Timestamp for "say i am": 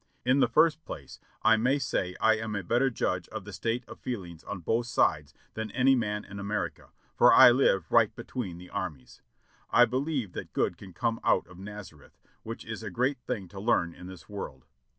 1.77-2.55